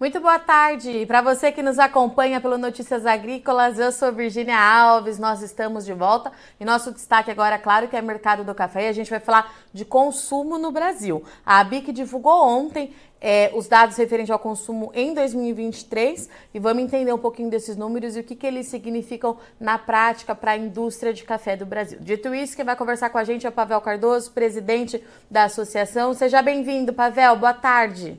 [0.00, 1.04] Muito boa tarde.
[1.04, 5.92] Para você que nos acompanha pelo Notícias Agrícolas, eu sou Virginia Alves, nós estamos de
[5.92, 9.54] volta e nosso destaque agora, claro, que é mercado do café a gente vai falar
[9.74, 11.22] de consumo no Brasil.
[11.44, 17.12] A ABIC divulgou ontem é, os dados referentes ao consumo em 2023 e vamos entender
[17.12, 21.12] um pouquinho desses números e o que, que eles significam na prática para a indústria
[21.12, 21.98] de café do Brasil.
[22.00, 26.14] Dito isso, quem vai conversar com a gente é o Pavel Cardoso, presidente da associação.
[26.14, 27.36] Seja bem-vindo, Pavel.
[27.36, 28.18] Boa tarde.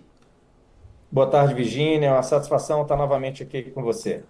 [1.12, 2.08] Boa tarde, Virginia.
[2.08, 4.24] É uma satisfação estar novamente aqui com você.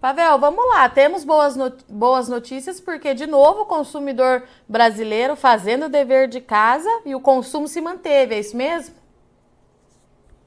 [0.00, 0.88] Pavel, vamos lá.
[0.88, 6.40] Temos boas, not boas notícias porque, de novo, o consumidor brasileiro fazendo o dever de
[6.40, 8.94] casa e o consumo se manteve, é isso mesmo?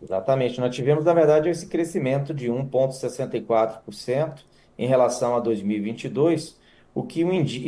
[0.01, 0.59] Exatamente.
[0.59, 4.39] Nós tivemos, na verdade, esse crescimento de 1,64%
[4.77, 6.59] em relação a 2022,
[6.95, 7.23] o que,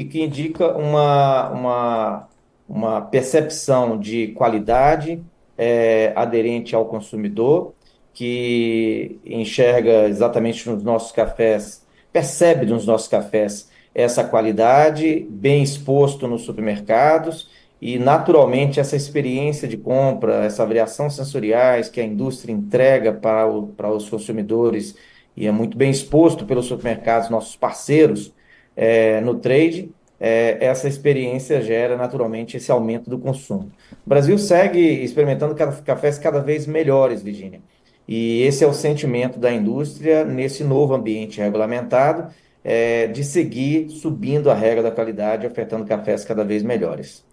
[0.06, 2.28] que indica uma, uma,
[2.68, 5.24] uma percepção de qualidade
[5.58, 7.75] é, aderente ao consumidor
[8.16, 16.44] que enxerga exatamente nos nossos cafés, percebe nos nossos cafés essa qualidade, bem exposto nos
[16.44, 17.50] supermercados
[17.82, 23.68] e, naturalmente, essa experiência de compra, essa variação sensoriais que a indústria entrega para, o,
[23.68, 24.96] para os consumidores
[25.36, 28.34] e é muito bem exposto pelos supermercados, nossos parceiros
[28.76, 33.70] é, no trade, é, essa experiência gera naturalmente esse aumento do consumo.
[34.06, 37.60] O Brasil segue experimentando cafés cada vez melhores, Virginia.
[38.08, 42.32] E esse é o sentimento da indústria nesse novo ambiente regulamentado,
[42.64, 47.24] é, de seguir subindo a regra da qualidade, ofertando cafés cada vez melhores.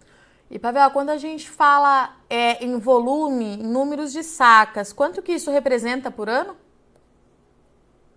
[0.51, 5.33] E Pavel, quando a gente fala é, em volume, em números de sacas, quanto que
[5.33, 6.55] isso representa por ano?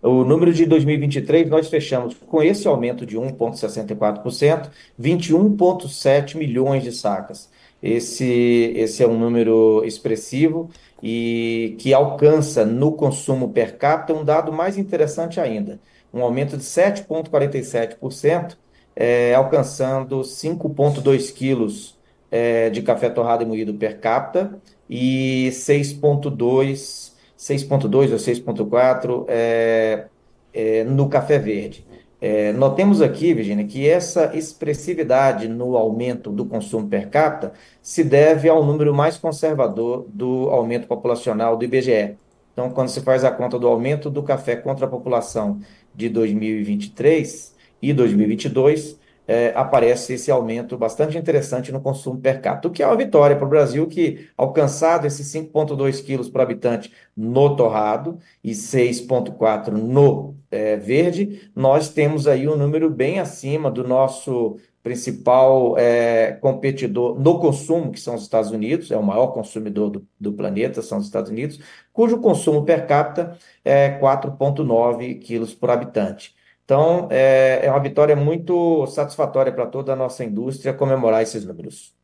[0.02, 4.70] O número de 2023, nós fechamos com esse aumento de 1,64%,
[5.00, 7.50] 21,7 milhões de sacas.
[7.82, 10.70] Esse, esse é um número expressivo
[11.02, 15.80] e que alcança no consumo per capita um dado mais interessante ainda,
[16.12, 18.56] um aumento de 7,47%,
[18.94, 21.98] é, alcançando 5,2 quilos
[22.30, 24.58] é, de café torrado e moído per capita
[24.88, 30.06] e 6,2 6,2 ou 6,4 é,
[30.52, 31.86] é, no café verde.
[32.18, 38.48] É, notemos aqui, Virginia, que essa expressividade no aumento do consumo per capita se deve
[38.48, 42.16] ao número mais conservador do aumento populacional do IBGE.
[42.52, 45.60] Então, quando se faz a conta do aumento do café contra a população
[45.94, 52.70] de 2023 e 2022, é, aparece esse aumento bastante interessante no consumo per capita, o
[52.70, 57.56] que é uma vitória para o Brasil, que alcançado esses 5,2 quilos por habitante no
[57.56, 64.58] torrado e 6,4 no é, verde, nós temos aí um número bem acima do nosso
[64.86, 70.06] principal é, competidor no consumo, que são os Estados Unidos, é o maior consumidor do,
[70.18, 71.58] do planeta, são os Estados Unidos,
[71.92, 76.35] cujo consumo per capita é 4,9 quilos por habitante.
[76.66, 81.94] Então, é, é uma vitória muito satisfatória para toda a nossa indústria comemorar esses números.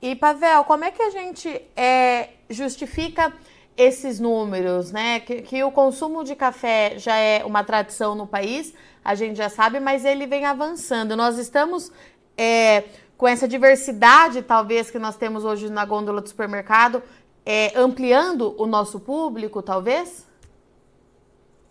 [0.00, 3.30] E, Pavel, como é que a gente é, justifica
[3.76, 5.20] esses números, né?
[5.20, 8.72] Que, que, o consumo de café já é uma tradição no país,
[9.04, 11.14] a gente já sabe, mas ele vem avançando.
[11.14, 11.92] Nós estamos
[12.36, 12.84] é,
[13.18, 17.02] com essa diversidade, talvez, que nós temos hoje na gôndola do supermercado,
[17.44, 20.26] é, ampliando o nosso público, talvez?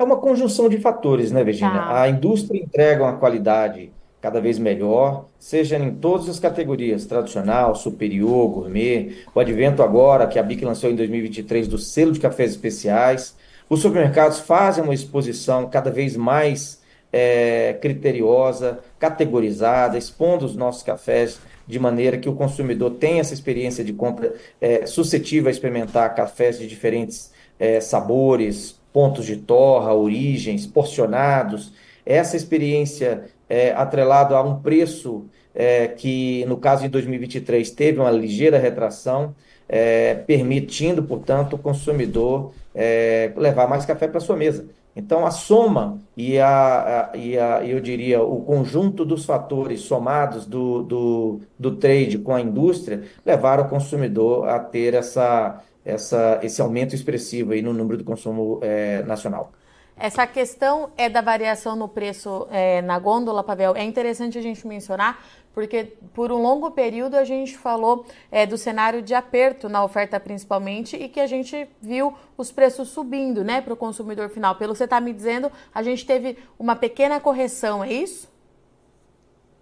[0.01, 1.75] É uma conjunção de fatores, né, Virginia?
[1.75, 2.01] Tá.
[2.01, 8.49] A indústria entrega uma qualidade cada vez melhor, seja em todas as categorias, tradicional, superior,
[8.49, 13.35] gourmet, o advento agora, que a BIC lançou em 2023, do selo de cafés especiais.
[13.69, 16.81] Os supermercados fazem uma exposição cada vez mais
[17.13, 23.83] é, criteriosa, categorizada, expondo os nossos cafés de maneira que o consumidor tenha essa experiência
[23.83, 30.65] de compra é, suscetível a experimentar cafés de diferentes é, sabores, pontos de torra, origens,
[30.65, 31.73] porcionados.
[32.05, 38.11] Essa experiência é, atrelado a um preço é, que, no caso de 2023, teve uma
[38.11, 39.35] ligeira retração,
[39.67, 44.67] é, permitindo, portanto, o consumidor é, levar mais café para sua mesa.
[44.93, 50.45] Então, a soma e, a, a, e a, eu diria o conjunto dos fatores somados
[50.45, 56.61] do, do, do trade com a indústria levaram o consumidor a ter essa, essa, esse
[56.61, 59.51] aumento expressivo aí no número do consumo é, nacional.
[59.97, 63.75] Essa questão é da variação no preço é, na gôndola, Pavel.
[63.75, 65.23] É interessante a gente mencionar,
[65.53, 70.19] porque por um longo período a gente falou é, do cenário de aperto na oferta
[70.19, 74.55] principalmente e que a gente viu os preços subindo né, para o consumidor final.
[74.55, 78.27] Pelo que você está me dizendo, a gente teve uma pequena correção, é isso?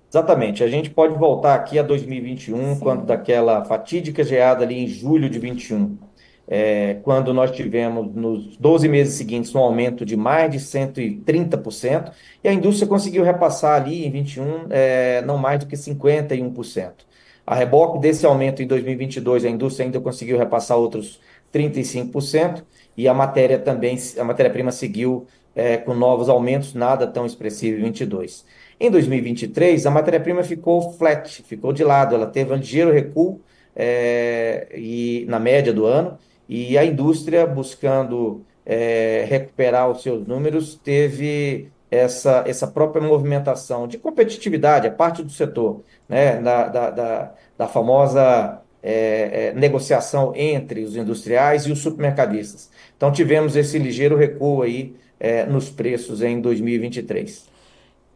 [0.10, 0.64] Exatamente.
[0.64, 2.80] A gente pode voltar aqui a 2021, Sim.
[2.80, 5.98] quando daquela fatídica geada ali em julho de 21
[6.52, 12.12] é, quando nós tivemos nos 12 meses seguintes um aumento de mais de 130%,
[12.44, 16.92] e a indústria conseguiu repassar ali em 21 é, não mais do que 51%.
[17.46, 21.20] A reboque desse aumento em 2022, a indústria ainda conseguiu repassar outros
[21.54, 22.64] 35%,
[22.98, 27.84] e a matéria também, a matéria-prima seguiu é, com novos aumentos, nada tão expressivo em
[27.84, 28.44] 22.
[28.80, 33.40] Em 2023, a matéria-prima ficou flat, ficou de lado, ela teve um ligeiro recuo
[33.76, 36.18] é, e, na média do ano,
[36.50, 44.00] e a indústria, buscando é, recuperar os seus números, teve essa, essa própria movimentação de
[44.00, 50.84] competitividade, a parte do setor, né, da, da, da, da famosa é, é, negociação entre
[50.84, 52.72] os industriais e os supermercadistas.
[52.98, 57.48] Então, tivemos esse ligeiro recuo aí é, nos preços em 2023.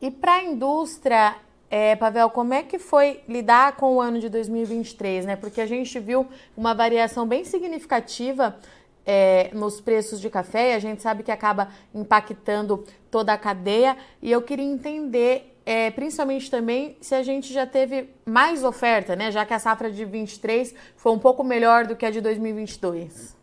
[0.01, 1.35] E para a indústria,
[1.75, 5.35] é, Pavel, como é que foi lidar com o ano de 2023, né?
[5.35, 8.55] Porque a gente viu uma variação bem significativa
[9.03, 13.97] é, nos preços de café e a gente sabe que acaba impactando toda a cadeia.
[14.21, 19.31] E eu queria entender, é, principalmente também, se a gente já teve mais oferta, né?
[19.31, 23.35] Já que a safra de 23 foi um pouco melhor do que a de 2022.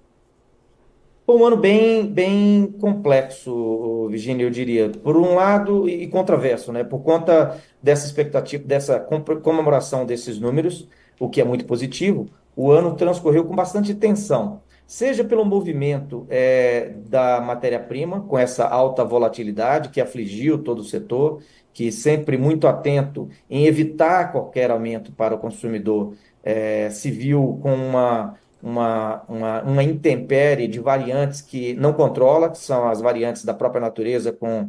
[1.30, 4.88] Foi um ano bem, bem complexo, Virginia, eu diria.
[4.88, 6.82] Por um lado, e contraverso, né?
[6.82, 10.88] Por conta dessa expectativa, dessa comemoração desses números,
[11.20, 14.60] o que é muito positivo, o ano transcorreu com bastante tensão.
[14.88, 21.40] Seja pelo movimento é, da matéria-prima, com essa alta volatilidade que afligiu todo o setor,
[21.72, 26.12] que sempre muito atento em evitar qualquer aumento para o consumidor,
[26.42, 32.58] é, se viu com uma uma, uma, uma intempérie de variantes que não controla, que
[32.58, 34.68] são as variantes da própria natureza, com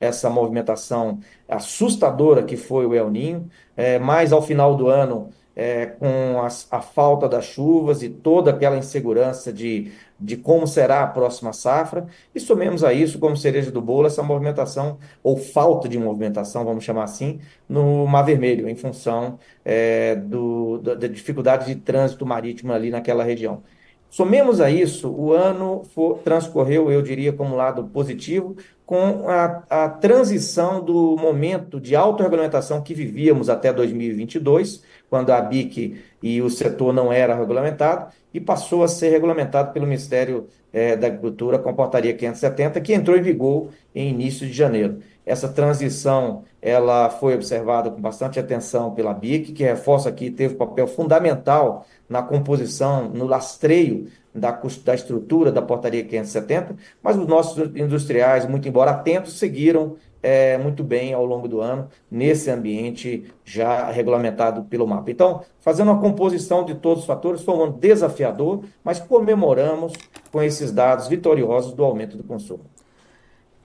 [0.00, 1.18] essa movimentação
[1.48, 6.68] assustadora que foi o El Ninho, é, mas ao final do ano, é, com as,
[6.70, 12.06] a falta das chuvas e toda aquela insegurança de, de como será a próxima safra,
[12.32, 16.84] e somemos a isso, como cereja do bolo, essa movimentação, ou falta de movimentação, vamos
[16.84, 22.72] chamar assim, no Mar Vermelho, em função é, do, da, da dificuldade de trânsito marítimo
[22.72, 23.64] ali naquela região.
[24.10, 28.56] Somemos a isso, o ano for, transcorreu, eu diria, como lado positivo,
[28.86, 36.02] com a, a transição do momento de autorregulamentação que vivíamos até 2022, quando a BIC
[36.22, 41.06] e o setor não era regulamentado, e passou a ser regulamentado pelo Ministério é, da
[41.06, 45.00] Agricultura com a portaria 570, que entrou em vigor em início de janeiro.
[45.28, 50.86] Essa transição ela foi observada com bastante atenção pela BIC, que reforça aqui, teve papel
[50.86, 58.48] fundamental na composição, no lastreio da, da estrutura da portaria 570, mas os nossos industriais,
[58.48, 64.64] muito embora atentos, seguiram é, muito bem ao longo do ano nesse ambiente já regulamentado
[64.64, 65.10] pelo mapa.
[65.10, 69.92] Então, fazendo uma composição de todos os fatores, foi um ano desafiador, mas comemoramos
[70.32, 72.64] com esses dados vitoriosos do aumento do consumo.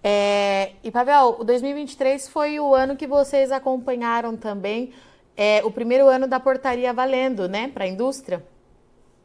[0.04, 4.92] É, e Pavel, o 2023 foi o ano que vocês acompanharam também
[5.36, 8.44] é, o primeiro ano da portaria valendo, né, para a indústria,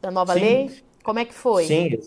[0.01, 0.39] da nova Sim.
[0.39, 0.71] lei.
[1.03, 1.65] Como é que foi?
[1.65, 1.99] Sim,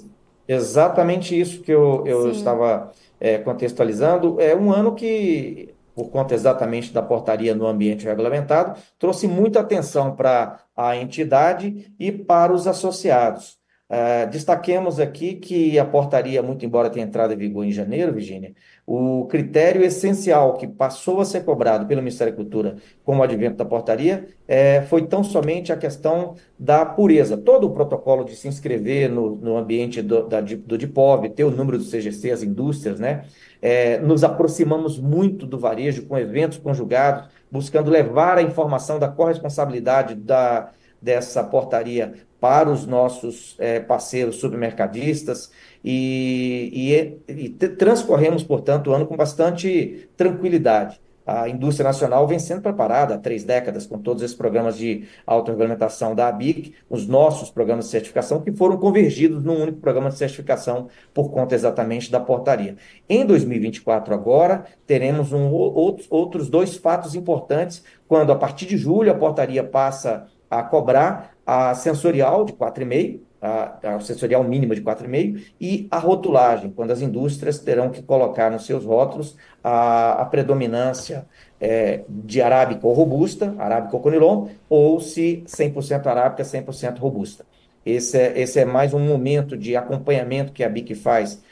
[0.48, 6.92] exatamente isso que eu, eu estava é, contextualizando, é um ano que, por conta exatamente
[6.92, 13.61] da portaria no ambiente regulamentado, trouxe muita atenção para a entidade e para os associados.
[13.92, 18.54] Uh, destaquemos aqui que a portaria, muito embora tenha entrado em vigor em janeiro, Virginia,
[18.86, 23.58] o critério essencial que passou a ser cobrado pelo Ministério da Cultura com o advento
[23.58, 27.36] da portaria é, foi tão somente a questão da pureza.
[27.36, 31.50] Todo o protocolo de se inscrever no, no ambiente do, da, do DIPOV, ter o
[31.50, 33.26] número do CGC, as indústrias, né?
[33.60, 40.14] É, nos aproximamos muito do varejo com eventos conjugados, buscando levar a informação da corresponsabilidade
[40.14, 40.72] da,
[41.02, 45.50] dessa portaria para os nossos é, parceiros supermercadistas
[45.84, 51.00] e, e, e transcorremos, portanto, o ano com bastante tranquilidade.
[51.24, 56.16] A indústria nacional vem sendo preparada há três décadas com todos esses programas de autorregulamentação
[56.16, 60.88] da ABIC, os nossos programas de certificação, que foram convergidos num único programa de certificação
[61.14, 62.76] por conta exatamente da portaria.
[63.08, 69.12] Em 2024, agora, teremos um, outros, outros dois fatos importantes, quando, a partir de julho,
[69.12, 75.42] a portaria passa a cobrar a sensorial de 4,5, a, a sensorial mínima de 4,5
[75.58, 81.26] e a rotulagem, quando as indústrias terão que colocar nos seus rótulos a, a predominância
[81.58, 87.46] é, de arábica ou robusta, arábica ou conilon, ou se 100% arábica, 100% robusta.
[87.84, 91.42] Esse é, esse é mais um momento de acompanhamento que a BIC faz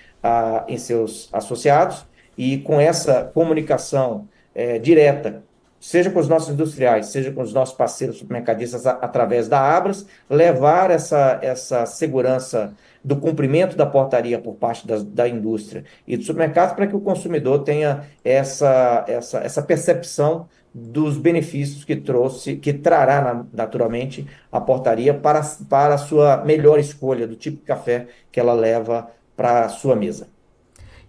[0.68, 2.04] em seus associados,
[2.36, 5.42] e com essa comunicação é, direta
[5.80, 10.06] seja com os nossos industriais, seja com os nossos parceiros supermercadistas a, através da Abras,
[10.28, 16.26] levar essa, essa segurança do cumprimento da portaria por parte da, da indústria e dos
[16.26, 22.72] supermercados para que o consumidor tenha essa, essa, essa percepção dos benefícios que trouxe, que
[22.72, 28.38] trará naturalmente a portaria para, para a sua melhor escolha do tipo de café que
[28.38, 30.28] ela leva para a sua mesa.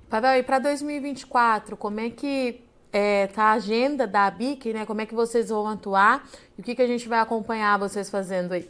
[0.09, 4.85] Pavel, e para 2024, como é que é, tá a agenda da ABIC, né?
[4.85, 8.09] Como é que vocês vão atuar e o que, que a gente vai acompanhar vocês
[8.09, 8.69] fazendo aí?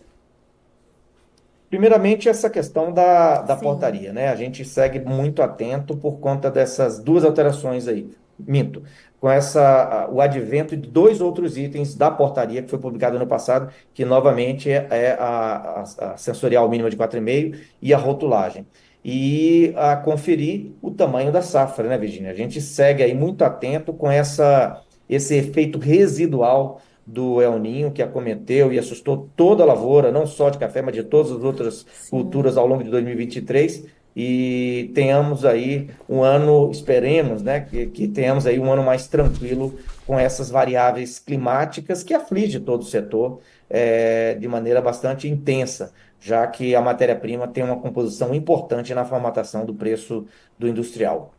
[1.69, 4.27] Primeiramente, essa questão da, da portaria, né?
[4.27, 8.11] A gente segue muito atento por conta dessas duas alterações aí.
[8.37, 8.83] Minto.
[9.19, 13.71] Com essa, o advento de dois outros itens da portaria que foi publicada no passado,
[13.93, 18.65] que novamente é, é a, a, a sensorial mínima de 4,5 e a rotulagem
[19.03, 22.31] e a conferir o tamanho da safra, né, Virginia?
[22.31, 28.01] A gente segue aí muito atento com essa, esse efeito residual do El Ninho que
[28.01, 31.85] acometeu e assustou toda a lavoura, não só de café, mas de todas as outras
[31.91, 32.09] Sim.
[32.11, 38.45] culturas ao longo de 2023 e tenhamos aí um ano, esperemos, né, que, que tenhamos
[38.45, 39.73] aí um ano mais tranquilo
[40.05, 43.39] com essas variáveis climáticas que aflige todo o setor
[43.69, 49.65] é, de maneira bastante intensa já que a matéria-prima tem uma composição importante na formatação
[49.65, 51.33] do preço do industrial.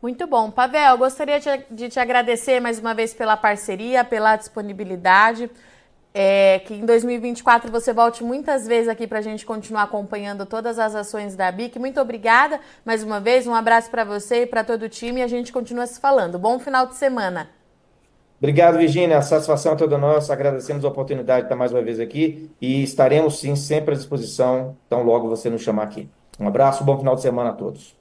[0.00, 0.50] Muito bom.
[0.50, 1.38] Pavel, gostaria
[1.70, 5.48] de te agradecer mais uma vez pela parceria, pela disponibilidade.
[6.14, 10.78] É, que em 2024 você volte muitas vezes aqui para a gente continuar acompanhando todas
[10.78, 11.78] as ações da BIC.
[11.78, 15.22] Muito obrigada mais uma vez, um abraço para você e para todo o time e
[15.22, 16.38] a gente continua se falando.
[16.38, 17.48] Bom final de semana.
[18.42, 19.18] Obrigado, Virginia.
[19.18, 20.32] A satisfação é toda nossa.
[20.32, 24.76] Agradecemos a oportunidade de estar mais uma vez aqui e estaremos, sim, sempre à disposição,
[24.88, 26.08] tão logo você nos chamar aqui.
[26.40, 27.94] Um abraço, bom final de semana a todos.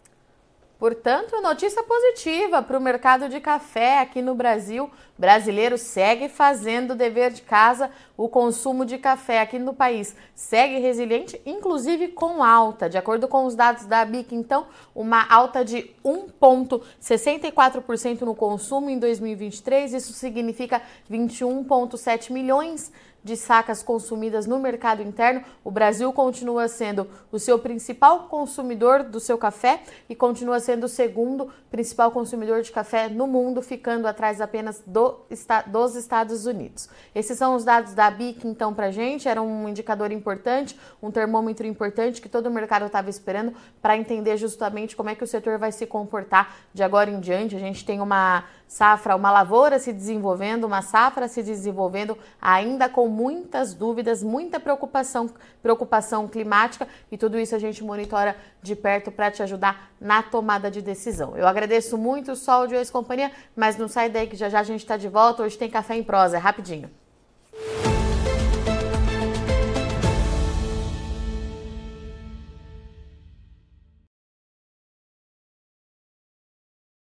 [0.81, 4.85] Portanto, notícia positiva para o mercado de café aqui no Brasil.
[4.85, 7.91] O brasileiro segue fazendo o dever de casa.
[8.17, 12.89] O consumo de café aqui no país segue resiliente, inclusive com alta.
[12.89, 18.97] De acordo com os dados da BIC, então, uma alta de 1,64% no consumo em
[18.97, 19.93] 2023.
[19.93, 27.07] Isso significa 21,7 milhões de de sacas consumidas no mercado interno, o Brasil continua sendo
[27.31, 32.71] o seu principal consumidor do seu café e continua sendo o segundo principal consumidor de
[32.71, 35.19] café no mundo, ficando atrás apenas do,
[35.67, 36.89] dos Estados Unidos.
[37.13, 41.11] Esses são os dados da BIC, então, para a gente, era um indicador importante, um
[41.11, 45.27] termômetro importante que todo o mercado estava esperando para entender justamente como é que o
[45.27, 47.55] setor vai se comportar de agora em diante.
[47.55, 53.09] A gente tem uma safra, uma lavoura se desenvolvendo, uma safra se desenvolvendo, ainda com
[53.09, 55.29] muitas dúvidas, muita preocupação,
[55.61, 60.71] preocupação climática e tudo isso a gente monitora de perto para te ajudar na tomada
[60.71, 61.35] de decisão.
[61.35, 64.63] Eu agradeço muito o Sol de ex-companhia, mas não sai daí que já já a
[64.63, 65.43] gente está de volta.
[65.43, 66.89] Hoje tem café em prosa, é rapidinho.